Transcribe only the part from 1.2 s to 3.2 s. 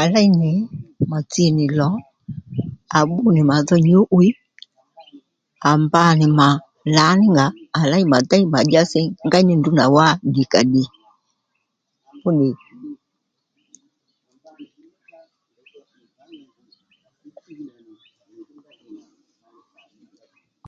tsi nì lò à